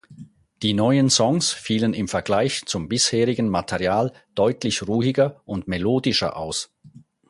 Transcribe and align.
Die 0.63 0.73
neuen 0.73 1.11
Songs 1.11 1.51
fielen 1.53 1.93
im 1.93 2.07
Vergleich 2.07 2.65
zum 2.65 2.89
bisherigen 2.89 3.49
Material 3.49 4.11
deutlich 4.33 4.87
ruhiger 4.87 5.41
und 5.45 5.67
melodischer 5.67 6.37
aus. 6.37 6.71